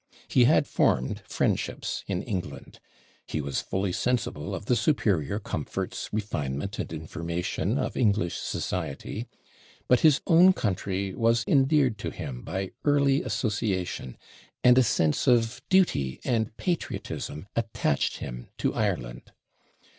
[0.27, 2.79] He had formed friendships in England;
[3.27, 9.27] he was fully sensible of the superior comforts, refinement, and information, of English society;
[9.87, 14.17] but his own country was endeared to him by early association,
[14.63, 19.31] and a sense of duty and patriotism attached him to Ireland.